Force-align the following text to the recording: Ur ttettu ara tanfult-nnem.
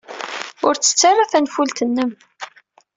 Ur 0.67 0.75
ttettu 0.75 1.05
ara 1.09 1.31
tanfult-nnem. 1.31 2.11